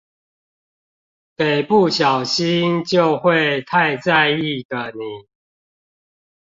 [1.37, 5.27] 給不小心就會太在意的你